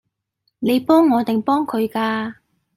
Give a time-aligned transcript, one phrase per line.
[0.57, 2.33] 你幫我定幫佢㗎？